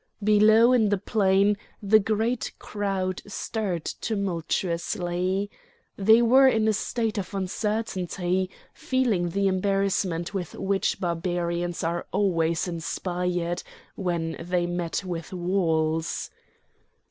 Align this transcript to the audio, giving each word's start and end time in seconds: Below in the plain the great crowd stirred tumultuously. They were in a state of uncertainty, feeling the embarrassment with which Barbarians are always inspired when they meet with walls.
Below 0.23 0.73
in 0.73 0.89
the 0.89 0.97
plain 0.97 1.57
the 1.79 1.99
great 1.99 2.53
crowd 2.57 3.21
stirred 3.27 3.85
tumultuously. 3.85 5.51
They 5.95 6.23
were 6.23 6.47
in 6.47 6.67
a 6.67 6.73
state 6.73 7.19
of 7.19 7.35
uncertainty, 7.35 8.49
feeling 8.73 9.29
the 9.29 9.45
embarrassment 9.47 10.33
with 10.33 10.55
which 10.55 10.99
Barbarians 10.99 11.83
are 11.83 12.07
always 12.11 12.67
inspired 12.67 13.61
when 13.93 14.35
they 14.39 14.65
meet 14.65 15.03
with 15.05 15.33
walls. 15.33 16.31